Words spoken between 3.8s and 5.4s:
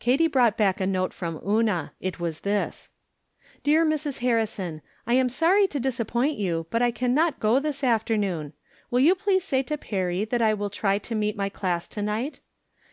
Mrs. Harrison:— I am